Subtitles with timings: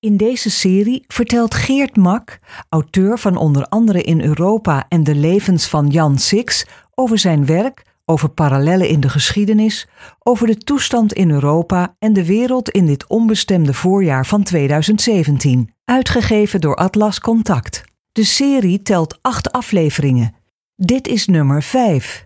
[0.00, 5.66] In deze serie vertelt Geert Mak, auteur van onder andere In Europa en de levens
[5.66, 11.30] van Jan Six, over zijn werk, over parallellen in de geschiedenis, over de toestand in
[11.30, 17.84] Europa en de wereld in dit onbestemde voorjaar van 2017, uitgegeven door Atlas Contact.
[18.12, 20.34] De serie telt acht afleveringen.
[20.76, 22.24] Dit is nummer 5.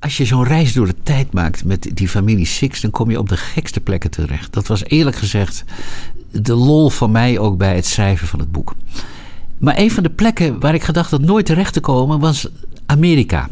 [0.00, 3.18] Als je zo'n reis door de tijd maakt met die familie Six, dan kom je
[3.18, 4.52] op de gekste plekken terecht.
[4.52, 5.64] Dat was eerlijk gezegd
[6.30, 8.74] de lol van mij ook bij het schrijven van het boek.
[9.58, 12.48] Maar een van de plekken waar ik gedacht had nooit terecht te komen was
[12.86, 13.48] Amerika.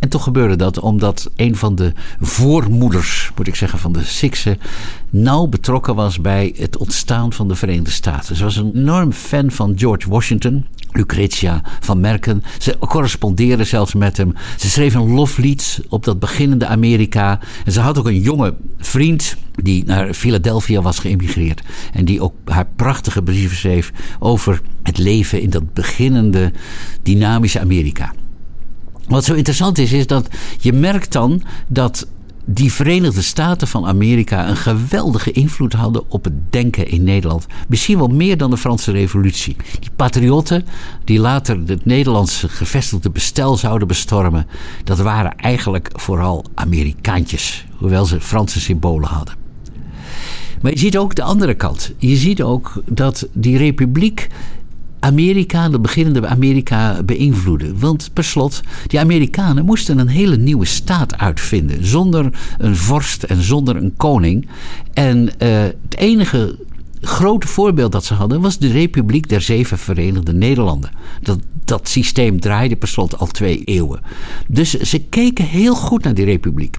[0.00, 4.58] En toch gebeurde dat omdat een van de voormoeders, moet ik zeggen, van de Sixen
[5.10, 8.36] nauw betrokken was bij het ontstaan van de Verenigde Staten.
[8.36, 10.66] Ze was een enorm fan van George Washington.
[10.92, 12.42] Lucretia van Merken.
[12.58, 14.34] Ze correspondeerde zelfs met hem.
[14.56, 17.40] Ze schreef een loflied op dat beginnende Amerika.
[17.64, 21.62] En ze had ook een jonge vriend die naar Philadelphia was geëmigreerd.
[21.92, 26.52] En die ook haar prachtige brieven schreef over het leven in dat beginnende
[27.02, 28.12] dynamische Amerika.
[29.10, 32.06] Wat zo interessant is, is dat je merkt dan dat
[32.44, 37.46] die Verenigde Staten van Amerika een geweldige invloed hadden op het denken in Nederland.
[37.68, 39.56] Misschien wel meer dan de Franse Revolutie.
[39.80, 40.64] Die patriotten
[41.04, 44.46] die later het Nederlandse gevestigde bestel zouden bestormen,
[44.84, 49.34] dat waren eigenlijk vooral Amerikaantjes, hoewel ze Franse symbolen hadden.
[50.62, 51.92] Maar je ziet ook de andere kant.
[51.98, 54.28] Je ziet ook dat die republiek
[55.00, 57.78] Amerika, de beginnende Amerika, beïnvloeden.
[57.78, 61.86] Want per slot, die Amerikanen moesten een hele nieuwe staat uitvinden.
[61.86, 64.48] Zonder een vorst en zonder een koning.
[64.92, 66.58] En uh, het enige
[67.00, 70.90] grote voorbeeld dat ze hadden was de Republiek der Zeven Verenigde Nederlanden.
[71.22, 74.00] Dat, dat systeem draaide per slot al twee eeuwen.
[74.48, 76.76] Dus ze keken heel goed naar die republiek.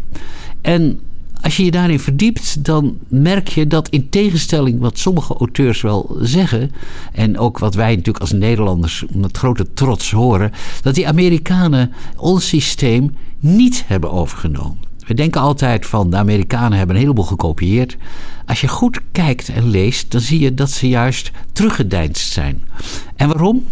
[0.62, 1.00] En
[1.42, 6.18] als je je daarin verdiept, dan merk je dat in tegenstelling wat sommige auteurs wel
[6.20, 6.72] zeggen,
[7.14, 12.48] en ook wat wij natuurlijk als Nederlanders met grote trots horen, dat die Amerikanen ons
[12.48, 14.90] systeem niet hebben overgenomen.
[15.08, 17.98] We denken altijd van de Amerikanen hebben een heleboel gekopieerd.
[18.46, 22.64] Als je goed kijkt en leest, dan zie je dat ze juist teruggedeinst zijn.
[23.16, 23.66] En waarom?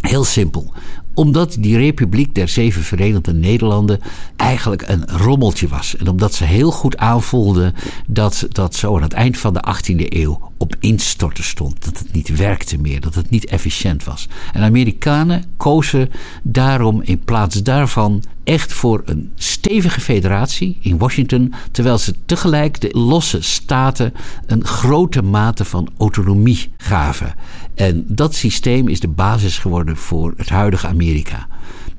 [0.00, 0.72] Heel simpel
[1.18, 4.00] omdat die Republiek der Zeven Verenigde Nederlanden
[4.36, 5.96] eigenlijk een rommeltje was.
[5.96, 7.74] En omdat ze heel goed aanvoelden
[8.06, 11.84] dat dat zo aan het eind van de 18e eeuw op instorten stond.
[11.84, 14.28] Dat het niet werkte meer, dat het niet efficiënt was.
[14.52, 16.10] En Amerikanen kozen
[16.42, 22.88] daarom in plaats daarvan echt voor een stevige federatie in Washington, terwijl ze tegelijk de
[22.92, 24.12] losse staten
[24.46, 27.34] een grote mate van autonomie gaven.
[27.74, 31.46] En dat systeem is de basis geworden voor het huidige Amerika.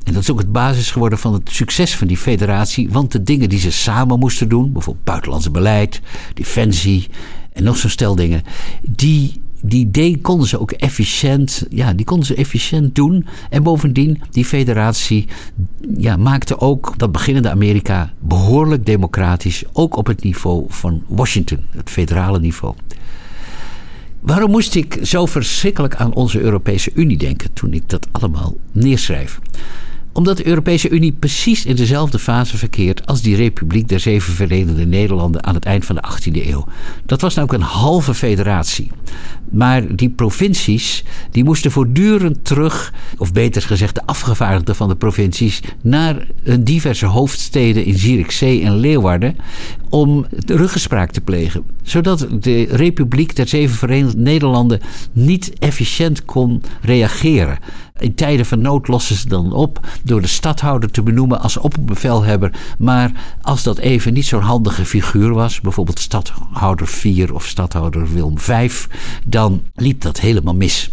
[0.04, 2.90] En dat is ook het basis geworden van het succes van die federatie.
[2.90, 6.02] Want de dingen die ze samen moesten doen, bijvoorbeeld buitenlandse beleid,
[6.34, 7.08] defensie
[7.54, 8.44] en nog zo'n stel dingen,
[8.82, 13.26] die, die D konden ze ook efficiënt, ja, die konden ze efficiënt doen.
[13.50, 15.28] En bovendien, die federatie
[15.98, 21.90] ja, maakte ook dat beginnende Amerika behoorlijk democratisch, ook op het niveau van Washington, het
[21.90, 22.76] federale niveau.
[24.20, 29.40] Waarom moest ik zo verschrikkelijk aan onze Europese Unie denken toen ik dat allemaal neerschrijf?
[30.20, 34.86] Omdat de Europese Unie precies in dezelfde fase verkeert als die Republiek der Zeven Verenigde
[34.86, 36.68] Nederlanden aan het eind van de 18e eeuw.
[37.06, 38.92] Dat was ook een halve federatie.
[39.52, 45.62] Maar die provincies die moesten voortdurend terug, of beter gezegd de afgevaardigden van de provincies,
[45.82, 49.36] naar hun diverse hoofdsteden in Zierikzee en Leeuwarden
[49.90, 51.64] om ruggespraak te plegen.
[51.84, 54.80] Zodat de Republiek der Zeven Verenigde Nederlanden
[55.12, 57.60] niet efficiënt kon reageren.
[58.00, 62.52] In tijden van nood lossen ze dan op door de stadhouder te benoemen als opperbevelhebber.
[62.78, 63.12] Maar
[63.42, 68.88] als dat even niet zo'n handige figuur was, bijvoorbeeld stadhouder 4 of stadhouder Wilm 5,
[69.26, 70.92] dan liep dat helemaal mis.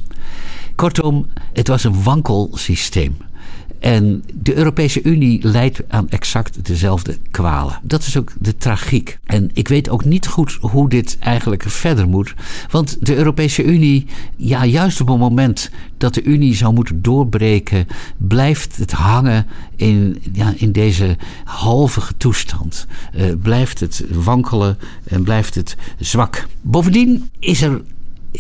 [0.75, 3.17] Kortom, het was een wankel systeem.
[3.87, 7.81] En de Europese Unie leidt aan exact dezelfde kwalen.
[7.83, 9.19] Dat is ook de tragiek.
[9.25, 12.35] En ik weet ook niet goed hoe dit eigenlijk verder moet.
[12.71, 14.07] Want de Europese Unie,
[14.37, 17.87] ja, juist op het moment dat de Unie zou moeten doorbreken,
[18.17, 19.47] blijft het hangen
[19.77, 22.87] in, ja, in deze halvige toestand.
[23.17, 26.47] Uh, blijft het wankelen en blijft het zwak.
[26.61, 27.83] Bovendien is er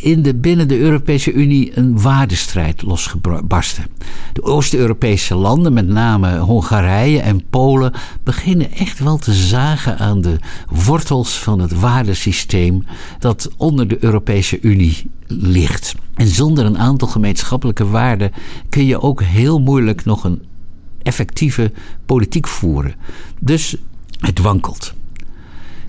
[0.02, 3.86] in de, binnen de Europese Unie een waardestrijd losgebarsten.
[4.32, 10.36] De Oost-Europese landen, met name Hongarije en Polen, beginnen echt wel te zagen aan de
[10.68, 12.84] wortels van het waardesysteem
[13.18, 15.94] dat onder de Europese Unie ligt.
[16.14, 18.32] En zonder een aantal gemeenschappelijke waarden
[18.68, 20.42] kun je ook heel moeilijk nog een
[21.02, 21.72] effectieve
[22.06, 22.94] politiek voeren.
[23.40, 23.76] Dus
[24.18, 24.94] het wankelt.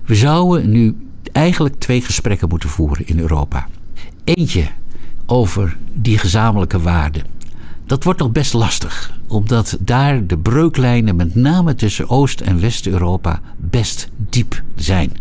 [0.04, 0.96] We zouden nu
[1.32, 3.68] eigenlijk twee gesprekken moeten voeren in Europa.
[4.34, 4.68] Eentje
[5.26, 7.22] over die gezamenlijke waarden.
[7.86, 13.40] Dat wordt nog best lastig, omdat daar de breuklijnen, met name tussen Oost- en West-Europa,
[13.56, 15.12] best diep zijn.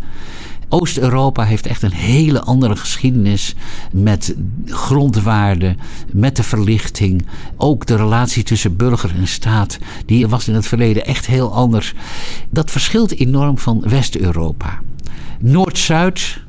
[0.69, 3.55] Oost-Europa heeft echt een hele andere geschiedenis
[3.91, 5.77] met grondwaarden,
[6.11, 7.25] met de verlichting.
[7.57, 11.93] Ook de relatie tussen burger en staat, die was in het verleden echt heel anders.
[12.49, 14.79] Dat verschilt enorm van West-Europa.
[15.39, 16.45] Noord-Zuid,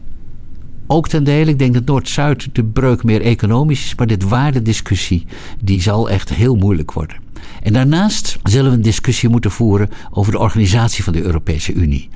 [0.88, 1.50] ook ten dele.
[1.50, 5.26] Ik denk dat Noord-Zuid de breuk meer economisch is, maar dit waardediscussie
[5.60, 7.16] die zal echt heel moeilijk worden.
[7.62, 12.08] En daarnaast zullen we een discussie moeten voeren over de organisatie van de Europese Unie.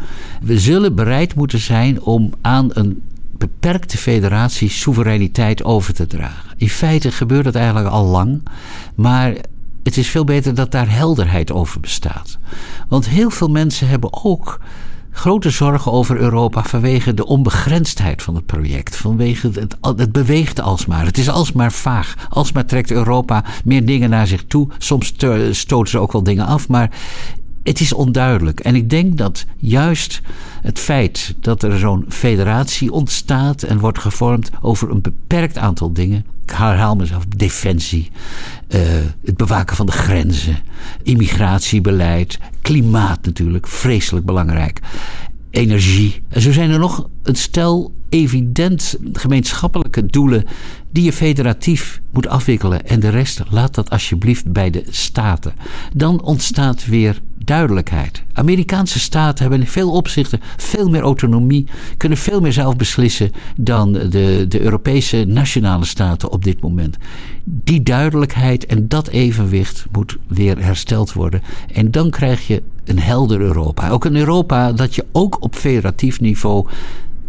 [0.42, 3.02] We zullen bereid moeten zijn om aan een
[3.38, 6.50] beperkte federatie soevereiniteit over te dragen.
[6.56, 8.42] In feite gebeurt dat eigenlijk al lang,
[8.94, 9.34] maar
[9.82, 12.38] het is veel beter dat daar helderheid over bestaat.
[12.88, 14.60] Want heel veel mensen hebben ook
[15.12, 18.96] grote zorgen over Europa vanwege de onbegrensdheid van het project.
[18.96, 21.04] Vanwege het, het beweegt alsmaar.
[21.04, 22.14] Het is alsmaar vaag.
[22.28, 24.68] Alsmaar trekt Europa meer dingen naar zich toe.
[24.78, 25.14] Soms
[25.50, 26.68] stoten ze ook wel dingen af.
[26.68, 26.90] Maar
[27.62, 28.60] het is onduidelijk.
[28.60, 30.20] En ik denk dat juist
[30.62, 36.26] het feit dat er zo'n federatie ontstaat en wordt gevormd over een beperkt aantal dingen.
[36.46, 38.10] Herhaal mezelf: defensie,
[38.68, 38.80] uh,
[39.24, 40.58] het bewaken van de grenzen,
[41.02, 44.80] immigratiebeleid, klimaat natuurlijk, vreselijk belangrijk.
[45.50, 46.22] Energie.
[46.28, 50.44] En zo zijn er nog een stel evident gemeenschappelijke doelen
[50.90, 52.86] die je federatief moet afwikkelen.
[52.86, 55.54] En de rest laat dat alsjeblieft bij de staten.
[55.94, 58.22] Dan ontstaat weer duidelijkheid.
[58.32, 61.66] Amerikaanse staten hebben in veel opzichten veel meer autonomie,
[61.96, 66.96] kunnen veel meer zelf beslissen dan de, de Europese nationale staten op dit moment.
[67.44, 71.42] Die duidelijkheid en dat evenwicht moet weer hersteld worden.
[71.72, 73.88] En dan krijg je een helder Europa.
[73.88, 76.66] Ook een Europa dat je ook op federatief niveau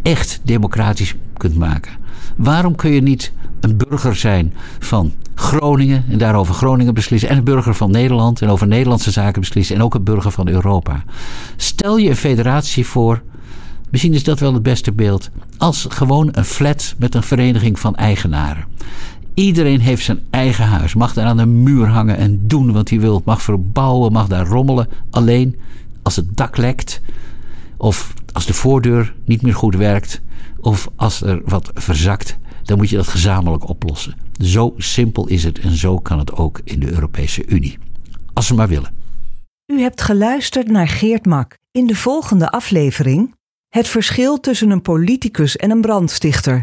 [0.01, 1.91] echt democratisch kunt maken.
[2.35, 3.31] Waarom kun je niet
[3.63, 7.29] een burger zijn van Groningen en daarover Groningen beslissen.
[7.29, 9.75] En een burger van Nederland en over Nederlandse zaken beslissen.
[9.75, 11.03] En ook een burger van Europa.
[11.55, 13.21] Stel je een federatie voor.
[13.89, 15.29] Misschien is dat wel het beste beeld.
[15.57, 18.65] Als gewoon een flat met een vereniging van eigenaren.
[19.33, 20.93] Iedereen heeft zijn eigen huis.
[20.93, 23.21] Mag daar aan de muur hangen en doen wat hij wil.
[23.25, 24.87] Mag verbouwen, mag daar rommelen.
[25.09, 25.55] Alleen
[26.01, 27.01] als het dak lekt.
[27.77, 30.21] Of als de voordeur niet meer goed werkt.
[30.59, 34.15] Of als er wat verzakt dan moet je dat gezamenlijk oplossen.
[34.37, 37.77] Zo simpel is het en zo kan het ook in de Europese Unie.
[38.33, 38.93] Als ze maar willen.
[39.65, 41.57] U hebt geluisterd naar Geert Mak.
[41.71, 43.35] In de volgende aflevering
[43.69, 46.61] het verschil tussen een politicus en een brandstichter.